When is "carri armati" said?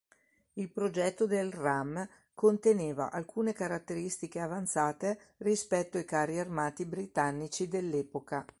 6.05-6.87